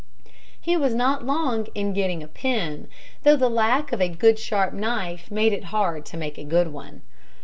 [0.59, 2.87] He was not long in getting a pen,
[3.21, 6.69] though the lack of a good sharp knife made it hard to make a good
[6.69, 7.03] one.